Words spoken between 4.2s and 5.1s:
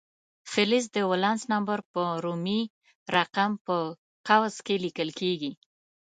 قوس کې لیکل